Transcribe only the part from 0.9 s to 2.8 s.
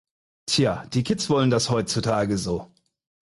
die Kids wollen das heutzutage so.